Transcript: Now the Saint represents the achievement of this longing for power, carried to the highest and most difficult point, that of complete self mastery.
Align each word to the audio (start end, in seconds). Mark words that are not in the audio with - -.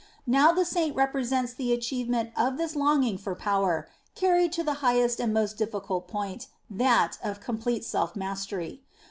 Now 0.25 0.51
the 0.51 0.65
Saint 0.65 0.95
represents 0.95 1.53
the 1.53 1.71
achievement 1.73 2.31
of 2.35 2.57
this 2.57 2.75
longing 2.75 3.19
for 3.19 3.35
power, 3.35 3.87
carried 4.15 4.51
to 4.53 4.63
the 4.63 4.73
highest 4.81 5.19
and 5.19 5.31
most 5.31 5.59
difficult 5.59 6.07
point, 6.07 6.47
that 6.71 7.19
of 7.23 7.39
complete 7.39 7.85
self 7.85 8.15
mastery. 8.15 8.81